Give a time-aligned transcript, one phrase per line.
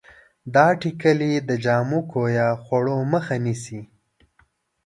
[0.53, 3.81] دا ټېکلې د جامو کویه خوړو مخه نیسي.